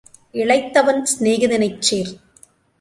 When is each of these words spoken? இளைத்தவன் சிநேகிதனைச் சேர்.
இளைத்தவன் 0.35 1.03
சிநேகிதனைச் 1.03 1.81
சேர். 1.81 2.11